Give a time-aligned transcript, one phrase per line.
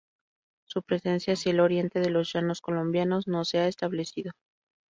[0.65, 4.31] Su presencia hacia el oriente de los llanos colombianos no se ha establecido.